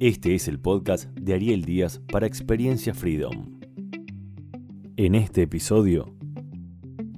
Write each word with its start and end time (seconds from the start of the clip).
Este 0.00 0.34
es 0.34 0.48
el 0.48 0.58
podcast 0.58 1.10
de 1.10 1.34
Ariel 1.34 1.64
Díaz 1.64 2.00
para 2.10 2.26
Experiencia 2.26 2.94
Freedom. 2.94 3.60
En 4.96 5.14
este 5.14 5.42
episodio, 5.42 6.14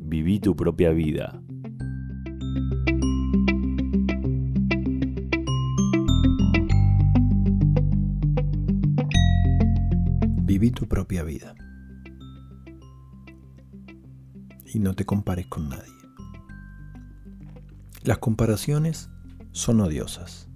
viví 0.01 0.41
tu 0.41 0.57
propia 0.57 0.91
vida. 0.91 1.41
Viví 10.43 10.71
tu 10.73 10.89
propia 10.89 11.23
vida. 11.23 11.55
Y 14.75 14.79
no 14.81 14.95
te 14.95 15.05
compares 15.05 15.47
con 15.47 15.69
nadie. 15.69 15.93
Las 18.03 18.19
comparaciones 18.19 19.09
son 19.53 19.81
odiosas. 19.81 20.52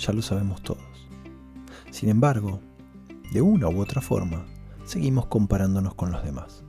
Ya 0.00 0.14
lo 0.14 0.22
sabemos 0.22 0.62
todos. 0.62 0.82
Sin 1.90 2.08
embargo, 2.08 2.60
de 3.32 3.42
una 3.42 3.68
u 3.68 3.80
otra 3.80 4.00
forma, 4.00 4.46
seguimos 4.84 5.26
comparándonos 5.26 5.94
con 5.94 6.10
los 6.10 6.24
demás. 6.24 6.64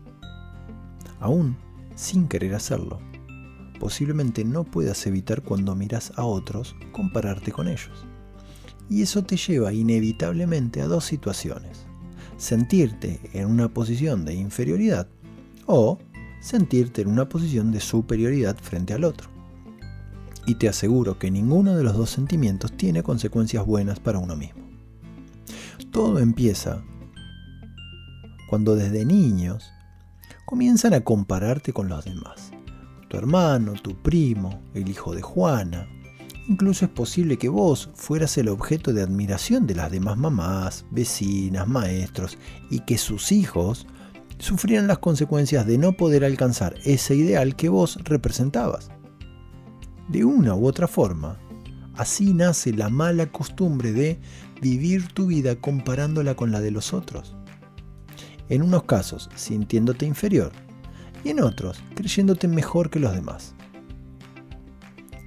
Aún 1.21 1.55
sin 1.95 2.27
querer 2.27 2.55
hacerlo, 2.55 2.99
posiblemente 3.80 4.44
no 4.44 4.66
puedas 4.66 5.07
evitar 5.07 5.44
cuando 5.44 5.76
miras 5.76 6.12
a 6.17 6.26
otros 6.26 6.76
compararte 6.91 7.54
con 7.54 7.70
ellos. 7.70 8.05
Y 8.90 9.02
eso 9.02 9.23
te 9.23 9.38
lleva 9.38 9.71
inevitablemente 9.71 10.82
a 10.82 10.88
dos 10.88 11.05
situaciones. 11.05 11.85
Sentirte 12.35 13.21
en 13.34 13.48
una 13.48 13.70
posición 13.70 14.26
de 14.26 14.34
inferioridad 14.34 15.07
o 15.68 15.99
sentirte 16.41 17.04
en 17.04 17.07
una 17.07 17.29
posición 17.29 17.71
de 17.71 17.79
superioridad 17.79 18.57
frente 18.57 18.93
al 18.93 19.05
otro 19.05 19.30
y 20.45 20.55
te 20.55 20.70
aseguro 20.70 21.20
que 21.20 21.31
ninguno 21.31 21.76
de 21.76 21.84
los 21.84 21.95
dos 21.95 22.09
sentimientos 22.09 22.72
tiene 22.76 23.04
consecuencias 23.04 23.66
buenas 23.66 23.99
para 23.99 24.20
uno 24.20 24.36
mismo. 24.36 24.62
Todo 25.91 26.20
empieza 26.20 26.84
cuando 28.49 28.76
desde 28.76 29.05
niños 29.05 29.71
comienzan 30.46 30.93
a 30.93 31.02
compararte 31.02 31.74
con 31.74 31.90
los 31.90 32.05
demás. 32.05 32.52
Tu 33.07 33.18
hermano, 33.18 33.74
tu 33.74 34.02
primo, 34.02 34.62
el 34.74 34.90
hijo 34.90 35.13
de 35.13 35.21
Juana. 35.21 35.88
Incluso 36.48 36.85
es 36.85 36.91
posible 36.91 37.37
que 37.37 37.49
vos 37.49 37.90
fueras 37.93 38.37
el 38.37 38.49
objeto 38.49 38.93
de 38.93 39.04
admiración 39.04 39.68
de 39.68 39.76
las 39.76 39.91
demás 39.91 40.18
mamás, 40.18 40.85
vecinas, 40.91 41.68
maestros 41.68 42.37
y 42.70 42.80
que 42.82 42.98
sus 42.98 43.32
hijos 43.32 43.85
sufrieran 44.40 44.87
las 44.87 44.99
consecuencias 44.99 45.68
de 45.68 45.77
no 45.77 45.93
poder 45.93 46.26
alcanzar 46.26 46.76
ese 46.84 47.15
ideal 47.15 47.55
que 47.55 47.70
vos 47.70 47.99
representabas 48.04 48.90
de 50.12 50.26
una 50.26 50.55
u 50.55 50.67
otra 50.67 50.87
forma. 50.87 51.40
Así 51.95 52.34
nace 52.34 52.73
la 52.73 52.90
mala 52.90 53.31
costumbre 53.31 53.91
de 53.93 54.20
vivir 54.62 55.07
tu 55.07 55.27
vida 55.27 55.55
comparándola 55.55 56.35
con 56.35 56.51
la 56.51 56.59
de 56.59 56.71
los 56.71 56.93
otros. 56.93 57.35
En 58.49 58.62
unos 58.62 58.84
casos 58.84 59.29
sintiéndote 59.35 60.05
inferior 60.05 60.51
y 61.23 61.29
en 61.29 61.41
otros 61.41 61.81
creyéndote 61.95 62.48
mejor 62.48 62.90
que 62.90 62.99
los 62.99 63.13
demás. 63.13 63.55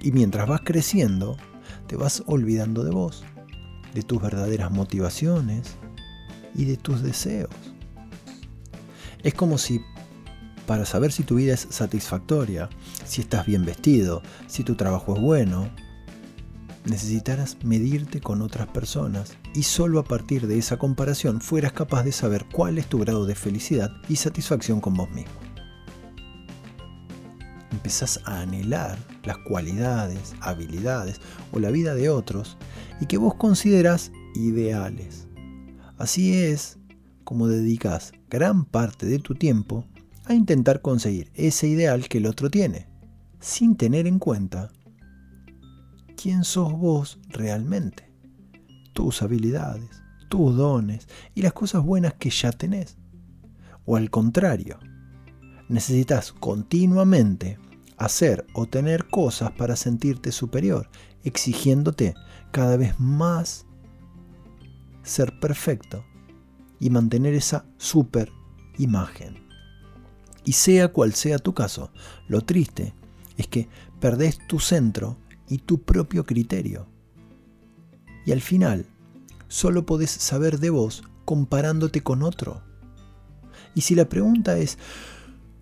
Y 0.03 0.13
mientras 0.13 0.47
vas 0.47 0.61
creciendo, 0.63 1.37
te 1.87 1.97
vas 1.97 2.23
olvidando 2.27 2.85
de 2.85 2.91
vos, 2.91 3.25
de 3.95 4.03
tus 4.03 4.21
verdaderas 4.21 4.71
motivaciones 4.71 5.77
y 6.55 6.67
de 6.67 6.77
tus 6.77 7.03
deseos. 7.03 7.51
Es 9.23 9.33
como 9.33 9.57
si 9.57 9.81
para 10.67 10.85
saber 10.85 11.13
si 11.13 11.23
tu 11.23 11.37
vida 11.37 11.55
es 11.55 11.67
satisfactoria, 11.71 12.69
si 13.05 13.21
estás 13.21 13.47
bien 13.47 13.65
vestido, 13.65 14.23
si 14.47 14.65
tu 14.65 14.75
trabajo 14.75 15.15
es 15.15 15.21
bueno, 15.21 15.71
necesitarás 16.85 17.57
medirte 17.65 18.21
con 18.21 18.43
otras 18.43 18.69
personas 18.69 19.37
y 19.55 19.63
solo 19.63 19.99
a 19.99 20.05
partir 20.05 20.47
de 20.47 20.59
esa 20.59 20.77
comparación 20.77 21.41
fueras 21.41 21.73
capaz 21.73 22.05
de 22.05 22.13
saber 22.13 22.45
cuál 22.53 22.79
es 22.79 22.87
tu 22.87 22.99
grado 22.99 23.27
de 23.27 23.35
felicidad 23.35 23.91
y 24.09 24.17
satisfacción 24.17 24.81
con 24.81 24.95
vos 24.95 25.11
mismo. 25.11 25.33
Empezás 27.71 28.21
a 28.25 28.41
anhelar 28.41 28.99
las 29.25 29.39
cualidades, 29.39 30.35
habilidades 30.41 31.21
o 31.53 31.59
la 31.59 31.71
vida 31.71 31.95
de 31.95 32.09
otros 32.09 32.57
y 33.01 33.07
que 33.07 33.19
vos 33.19 33.35
considerás 33.35 34.13
ideales. 34.35 35.27
Así 35.99 36.35
es 36.35 36.79
como 37.25 37.49
dedicas 37.49 38.13
gran 38.29 38.65
parte 38.65 39.07
de 39.07 39.19
tu 39.19 39.35
tiempo 39.35 39.85
a 40.27 40.35
intentar 40.35 40.81
conseguir 40.81 41.31
ese 41.35 41.69
ideal 41.69 42.09
que 42.09 42.19
el 42.19 42.27
otro 42.27 42.51
tiene, 42.51 42.89
sin 43.41 43.77
tener 43.77 44.07
en 44.07 44.19
cuenta 44.19 44.71
quién 46.17 46.45
sos 46.45 46.73
vos 46.73 47.19
realmente, 47.29 48.11
tus 48.93 49.23
habilidades, 49.23 50.03
tus 50.29 50.57
dones 50.57 51.09
y 51.35 51.43
las 51.43 51.53
cosas 51.53 51.85
buenas 51.85 52.15
que 52.15 52.31
ya 52.31 52.53
tenés. 52.53 52.97
O 53.85 53.97
al 53.97 54.11
contrario, 54.11 54.79
necesitas 55.69 56.33
continuamente 56.33 57.59
hacer 57.97 58.47
o 58.55 58.67
tener 58.67 59.09
cosas 59.09 59.53
para 59.53 59.77
sentirte 59.77 60.33
superior, 60.33 60.89
exigiéndote 61.23 62.15
cada 62.51 62.77
vez 62.77 62.99
más 62.99 63.67
ser 65.03 65.39
perfecto 65.39 66.05
y 66.81 66.91
mantener 66.91 67.35
esa 67.35 67.67
super 67.77 68.31
imagen. 68.79 69.44
Y 70.45 70.53
sea 70.53 70.89
cual 70.89 71.15
sea 71.15 71.39
tu 71.39 71.55
caso, 71.55 71.91
lo 72.29 72.43
triste 72.43 72.95
es 73.37 73.49
que 73.49 73.69
perdés 74.01 74.39
tu 74.47 74.61
centro 74.61 75.17
y 75.49 75.59
tu 75.59 75.83
propio 75.83 76.25
criterio. 76.25 76.87
Y 78.27 78.33
al 78.33 78.41
final, 78.41 78.87
solo 79.49 79.87
podés 79.87 80.11
saber 80.11 80.59
de 80.59 80.71
vos 80.71 81.05
comparándote 81.25 82.03
con 82.03 82.23
otro. 82.23 82.63
Y 83.75 83.83
si 83.83 83.95
la 83.95 84.09
pregunta 84.09 84.59
es, 84.59 84.79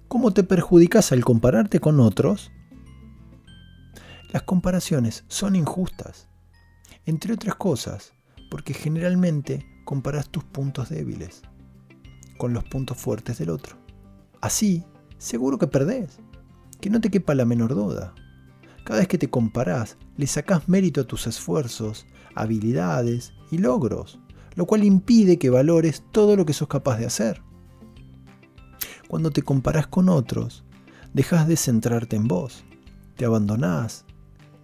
¿cómo 0.08 0.32
te 0.32 0.44
perjudicas 0.44 1.12
al 1.12 1.24
compararte 1.24 1.80
con 1.80 2.00
otros? 2.00 2.50
Las 4.32 4.42
comparaciones 4.42 5.24
son 5.28 5.56
injustas, 5.56 6.28
entre 7.04 7.34
otras 7.34 7.54
cosas, 7.56 8.12
porque 8.50 8.74
generalmente 8.74 9.66
comparas 9.84 10.30
tus 10.30 10.44
puntos 10.44 10.88
débiles 10.88 11.42
con 12.38 12.52
los 12.54 12.64
puntos 12.64 12.96
fuertes 12.96 13.38
del 13.38 13.50
otro. 13.50 13.81
Así, 14.42 14.84
seguro 15.18 15.56
que 15.56 15.68
perdés. 15.68 16.18
Que 16.80 16.90
no 16.90 17.00
te 17.00 17.10
quepa 17.10 17.34
la 17.36 17.44
menor 17.44 17.76
duda. 17.76 18.12
Cada 18.84 18.98
vez 18.98 19.06
que 19.06 19.16
te 19.16 19.30
comparás, 19.30 19.96
le 20.16 20.26
sacás 20.26 20.68
mérito 20.68 21.00
a 21.00 21.04
tus 21.04 21.28
esfuerzos, 21.28 22.06
habilidades 22.34 23.32
y 23.52 23.58
logros, 23.58 24.18
lo 24.56 24.66
cual 24.66 24.82
impide 24.82 25.38
que 25.38 25.48
valores 25.48 26.02
todo 26.10 26.34
lo 26.34 26.44
que 26.44 26.54
sos 26.54 26.66
capaz 26.66 26.98
de 26.98 27.06
hacer. 27.06 27.40
Cuando 29.06 29.30
te 29.30 29.42
comparás 29.42 29.86
con 29.86 30.08
otros, 30.08 30.64
dejas 31.14 31.46
de 31.46 31.56
centrarte 31.56 32.16
en 32.16 32.26
vos, 32.26 32.64
te 33.16 33.24
abandonás 33.24 34.04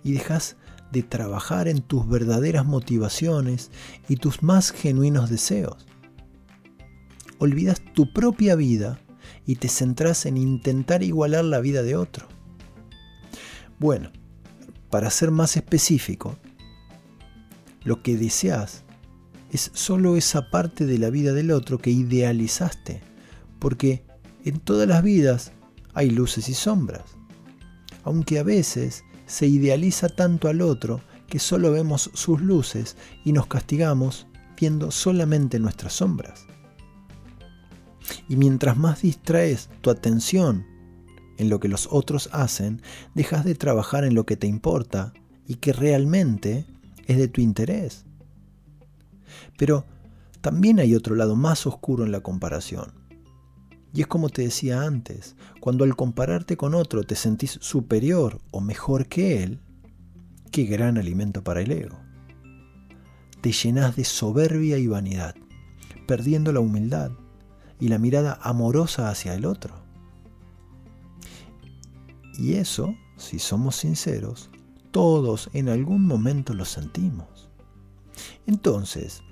y 0.02 0.10
dejas 0.10 0.56
de 0.90 1.04
trabajar 1.04 1.68
en 1.68 1.82
tus 1.82 2.08
verdaderas 2.08 2.66
motivaciones 2.66 3.70
y 4.08 4.16
tus 4.16 4.42
más 4.42 4.72
genuinos 4.72 5.30
deseos. 5.30 5.86
Olvidas 7.38 7.80
tu 7.94 8.12
propia 8.12 8.56
vida 8.56 8.98
y 9.46 9.56
te 9.56 9.68
centras 9.68 10.26
en 10.26 10.36
intentar 10.36 11.02
igualar 11.02 11.44
la 11.44 11.60
vida 11.60 11.82
de 11.82 11.96
otro. 11.96 12.28
Bueno, 13.78 14.10
para 14.90 15.10
ser 15.10 15.30
más 15.30 15.56
específico, 15.56 16.36
lo 17.84 18.02
que 18.02 18.16
deseas 18.16 18.84
es 19.50 19.70
solo 19.74 20.16
esa 20.16 20.50
parte 20.50 20.86
de 20.86 20.98
la 20.98 21.10
vida 21.10 21.32
del 21.32 21.50
otro 21.50 21.78
que 21.78 21.90
idealizaste, 21.90 23.00
porque 23.58 24.04
en 24.44 24.60
todas 24.60 24.88
las 24.88 25.02
vidas 25.02 25.52
hay 25.94 26.10
luces 26.10 26.48
y 26.48 26.54
sombras, 26.54 27.04
aunque 28.04 28.38
a 28.38 28.42
veces 28.42 29.04
se 29.26 29.46
idealiza 29.46 30.08
tanto 30.08 30.48
al 30.48 30.60
otro 30.60 31.00
que 31.28 31.38
solo 31.38 31.70
vemos 31.70 32.10
sus 32.14 32.40
luces 32.40 32.96
y 33.24 33.32
nos 33.32 33.46
castigamos 33.46 34.26
viendo 34.58 34.90
solamente 34.90 35.58
nuestras 35.58 35.92
sombras. 35.92 36.46
Y 38.28 38.36
mientras 38.36 38.76
más 38.76 39.02
distraes 39.02 39.70
tu 39.80 39.90
atención 39.90 40.66
en 41.38 41.48
lo 41.48 41.60
que 41.60 41.68
los 41.68 41.88
otros 41.90 42.28
hacen, 42.32 42.82
dejas 43.14 43.44
de 43.44 43.54
trabajar 43.54 44.04
en 44.04 44.14
lo 44.14 44.26
que 44.26 44.36
te 44.36 44.46
importa 44.46 45.12
y 45.46 45.56
que 45.56 45.72
realmente 45.72 46.66
es 47.06 47.16
de 47.16 47.28
tu 47.28 47.40
interés. 47.40 48.04
Pero 49.56 49.86
también 50.40 50.78
hay 50.78 50.94
otro 50.94 51.14
lado 51.14 51.36
más 51.36 51.66
oscuro 51.66 52.04
en 52.04 52.12
la 52.12 52.20
comparación. 52.20 52.92
Y 53.94 54.02
es 54.02 54.06
como 54.06 54.28
te 54.28 54.42
decía 54.42 54.82
antes, 54.82 55.34
cuando 55.60 55.84
al 55.84 55.96
compararte 55.96 56.56
con 56.56 56.74
otro 56.74 57.04
te 57.04 57.14
sentís 57.14 57.58
superior 57.62 58.40
o 58.50 58.60
mejor 58.60 59.06
que 59.06 59.42
él, 59.42 59.60
qué 60.50 60.64
gran 60.64 60.98
alimento 60.98 61.42
para 61.42 61.62
el 61.62 61.72
ego. 61.72 61.98
Te 63.40 63.52
llenas 63.52 63.96
de 63.96 64.04
soberbia 64.04 64.78
y 64.78 64.86
vanidad, 64.86 65.34
perdiendo 66.06 66.52
la 66.52 66.60
humildad 66.60 67.12
y 67.80 67.88
la 67.88 67.98
mirada 67.98 68.38
amorosa 68.42 69.08
hacia 69.08 69.34
el 69.34 69.44
otro. 69.44 69.74
Y 72.38 72.54
eso, 72.54 72.94
si 73.16 73.38
somos 73.38 73.76
sinceros, 73.76 74.50
todos 74.90 75.50
en 75.52 75.68
algún 75.68 76.06
momento 76.06 76.54
lo 76.54 76.64
sentimos. 76.64 77.48
Entonces, 78.46 79.22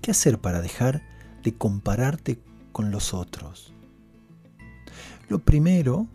¿qué 0.00 0.10
hacer 0.10 0.38
para 0.38 0.60
dejar 0.60 1.02
de 1.42 1.56
compararte 1.56 2.40
con 2.72 2.90
los 2.90 3.14
otros? 3.14 3.72
Lo 5.28 5.40
primero, 5.40 6.06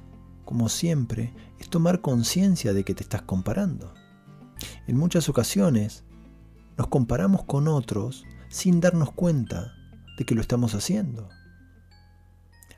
como 0.45 0.69
siempre, 0.69 1.33
es 1.59 1.69
tomar 1.69 2.01
conciencia 2.01 2.73
de 2.73 2.83
que 2.83 2.95
te 2.95 3.03
estás 3.03 3.21
comparando. 3.23 3.93
En 4.87 4.97
muchas 4.97 5.29
ocasiones 5.29 6.03
nos 6.77 6.87
comparamos 6.87 7.43
con 7.43 7.67
otros 7.67 8.25
sin 8.49 8.79
darnos 8.79 9.11
cuenta 9.11 9.73
de 10.17 10.25
que 10.25 10.35
lo 10.35 10.41
estamos 10.41 10.75
haciendo. 10.75 11.29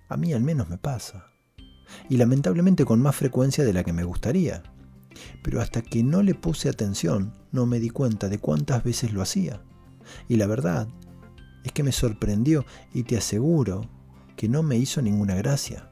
A 0.07 0.17
mí 0.17 0.33
al 0.33 0.41
menos 0.41 0.69
me 0.69 0.77
pasa. 0.77 1.27
Y 2.09 2.17
lamentablemente 2.17 2.85
con 2.85 3.01
más 3.01 3.15
frecuencia 3.15 3.63
de 3.63 3.73
la 3.73 3.83
que 3.83 3.93
me 3.93 4.03
gustaría. 4.03 4.63
Pero 5.43 5.61
hasta 5.61 5.81
que 5.81 6.03
no 6.03 6.21
le 6.21 6.35
puse 6.35 6.69
atención 6.69 7.33
no 7.51 7.65
me 7.65 7.79
di 7.79 7.89
cuenta 7.89 8.29
de 8.29 8.39
cuántas 8.39 8.83
veces 8.83 9.13
lo 9.13 9.21
hacía. 9.21 9.61
Y 10.27 10.35
la 10.35 10.47
verdad 10.47 10.87
es 11.63 11.71
que 11.71 11.83
me 11.83 11.91
sorprendió 11.91 12.65
y 12.93 13.03
te 13.03 13.17
aseguro 13.17 13.89
que 14.35 14.49
no 14.49 14.61
me 14.61 14.77
hizo 14.77 15.01
ninguna 15.01 15.35
gracia. 15.35 15.89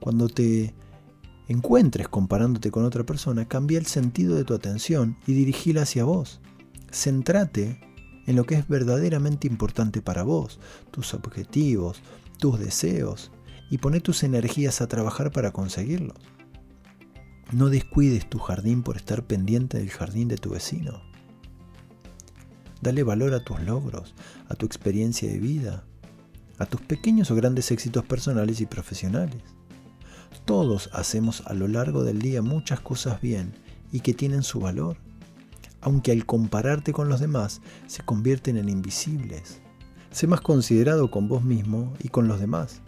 Cuando 0.00 0.28
te 0.28 0.74
encuentres 1.48 2.08
comparándote 2.08 2.70
con 2.70 2.84
otra 2.84 3.04
persona, 3.04 3.46
cambia 3.46 3.78
el 3.78 3.86
sentido 3.86 4.36
de 4.36 4.44
tu 4.44 4.54
atención 4.54 5.18
y 5.26 5.34
dirigila 5.34 5.82
hacia 5.82 6.04
vos. 6.04 6.40
Centrate 6.90 7.80
en 8.26 8.36
lo 8.36 8.44
que 8.44 8.56
es 8.56 8.68
verdaderamente 8.68 9.46
importante 9.46 10.02
para 10.02 10.22
vos, 10.22 10.58
tus 10.90 11.14
objetivos, 11.14 12.02
tus 12.38 12.58
deseos, 12.58 13.30
y 13.70 13.78
pone 13.78 14.00
tus 14.00 14.22
energías 14.22 14.80
a 14.80 14.86
trabajar 14.86 15.30
para 15.30 15.52
conseguirlos. 15.52 16.18
No 17.52 17.68
descuides 17.68 18.28
tu 18.28 18.38
jardín 18.38 18.82
por 18.82 18.96
estar 18.96 19.24
pendiente 19.24 19.78
del 19.78 19.90
jardín 19.90 20.28
de 20.28 20.36
tu 20.36 20.50
vecino. 20.50 21.00
Dale 22.82 23.02
valor 23.02 23.34
a 23.34 23.44
tus 23.44 23.60
logros, 23.60 24.14
a 24.48 24.54
tu 24.54 24.66
experiencia 24.66 25.28
de 25.28 25.38
vida, 25.38 25.84
a 26.58 26.66
tus 26.66 26.80
pequeños 26.80 27.30
o 27.30 27.34
grandes 27.34 27.70
éxitos 27.70 28.04
personales 28.04 28.60
y 28.60 28.66
profesionales. 28.66 29.42
Todos 30.44 30.90
hacemos 30.92 31.42
a 31.46 31.54
lo 31.54 31.68
largo 31.68 32.04
del 32.04 32.20
día 32.20 32.42
muchas 32.42 32.80
cosas 32.80 33.20
bien 33.20 33.54
y 33.92 34.00
que 34.00 34.14
tienen 34.14 34.42
su 34.42 34.60
valor, 34.60 34.96
aunque 35.86 36.10
al 36.10 36.26
compararte 36.26 36.92
con 36.92 37.08
los 37.08 37.20
demás 37.20 37.60
se 37.86 38.02
convierten 38.02 38.56
en 38.56 38.68
invisibles. 38.68 39.60
Sé 40.10 40.26
más 40.26 40.40
considerado 40.40 41.12
con 41.12 41.28
vos 41.28 41.44
mismo 41.44 41.94
y 42.02 42.08
con 42.08 42.26
los 42.26 42.40
demás. 42.40 42.82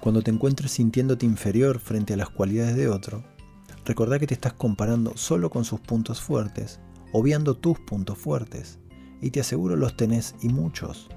Cuando 0.00 0.20
te 0.20 0.32
encuentres 0.32 0.72
sintiéndote 0.72 1.24
inferior 1.24 1.78
frente 1.78 2.14
a 2.14 2.16
las 2.16 2.28
cualidades 2.28 2.74
de 2.74 2.88
otro, 2.88 3.22
recordá 3.84 4.18
que 4.18 4.26
te 4.26 4.34
estás 4.34 4.54
comparando 4.54 5.16
solo 5.16 5.50
con 5.50 5.64
sus 5.64 5.78
puntos 5.78 6.20
fuertes, 6.20 6.80
obviando 7.12 7.56
tus 7.56 7.78
puntos 7.78 8.18
fuertes, 8.18 8.80
y 9.20 9.30
te 9.30 9.38
aseguro 9.38 9.76
los 9.76 9.96
tenés 9.96 10.34
y 10.40 10.48
muchos. 10.48 11.10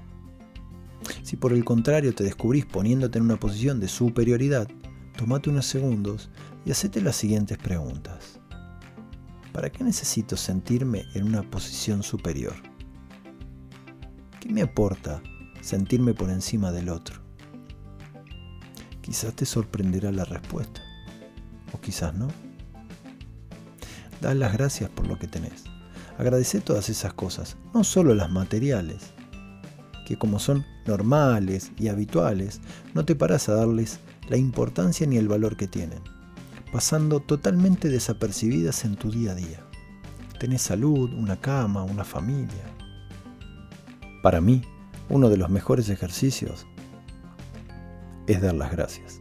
Si 1.24 1.34
por 1.34 1.52
el 1.52 1.64
contrario 1.64 2.14
te 2.14 2.22
descubrís 2.22 2.66
poniéndote 2.66 3.18
en 3.18 3.24
una 3.24 3.40
posición 3.40 3.80
de 3.80 3.88
superioridad, 3.88 4.68
tomate 5.16 5.50
unos 5.50 5.66
segundos 5.66 6.30
y 6.64 6.70
hacete 6.70 7.00
las 7.00 7.16
siguientes 7.16 7.58
preguntas. 7.58 8.38
¿Para 9.54 9.70
qué 9.70 9.84
necesito 9.84 10.36
sentirme 10.36 11.06
en 11.14 11.22
una 11.22 11.48
posición 11.48 12.02
superior? 12.02 12.54
¿Qué 14.40 14.48
me 14.48 14.62
aporta 14.62 15.22
sentirme 15.60 16.12
por 16.12 16.28
encima 16.28 16.72
del 16.72 16.88
otro? 16.88 17.20
Quizás 19.00 19.32
te 19.34 19.46
sorprenderá 19.46 20.10
la 20.10 20.24
respuesta, 20.24 20.82
o 21.72 21.80
quizás 21.80 22.12
no. 22.14 22.26
Da 24.20 24.34
las 24.34 24.52
gracias 24.54 24.90
por 24.90 25.06
lo 25.06 25.20
que 25.20 25.28
tenés. 25.28 25.62
Agradece 26.18 26.60
todas 26.60 26.88
esas 26.88 27.14
cosas, 27.14 27.56
no 27.72 27.84
solo 27.84 28.12
las 28.16 28.32
materiales, 28.32 29.12
que 30.04 30.18
como 30.18 30.40
son 30.40 30.66
normales 30.84 31.70
y 31.78 31.86
habituales, 31.86 32.60
no 32.92 33.04
te 33.04 33.14
paras 33.14 33.48
a 33.48 33.54
darles 33.54 34.00
la 34.28 34.36
importancia 34.36 35.06
ni 35.06 35.16
el 35.16 35.28
valor 35.28 35.56
que 35.56 35.68
tienen, 35.68 36.00
pasando 36.74 37.20
totalmente 37.20 37.88
desapercibidas 37.88 38.84
en 38.84 38.96
tu 38.96 39.08
día 39.08 39.30
a 39.30 39.34
día. 39.36 39.64
Tenés 40.40 40.62
salud, 40.62 41.12
una 41.12 41.40
cama, 41.40 41.84
una 41.84 42.02
familia. 42.02 42.64
Para 44.24 44.40
mí, 44.40 44.60
uno 45.08 45.28
de 45.28 45.36
los 45.36 45.50
mejores 45.50 45.88
ejercicios 45.88 46.66
es 48.26 48.42
dar 48.42 48.54
las 48.54 48.72
gracias. 48.72 49.20